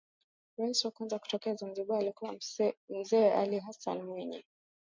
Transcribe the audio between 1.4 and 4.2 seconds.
Zanzibar alikuwa Mzee Ali Hassan